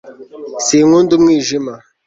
[0.65, 1.73] sinkunda umwijima